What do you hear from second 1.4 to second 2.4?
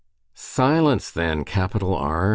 capital R!"